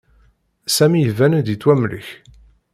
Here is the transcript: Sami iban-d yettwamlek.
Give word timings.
Sami 0.75 0.99
iban-d 1.09 1.47
yettwamlek. 1.49 2.07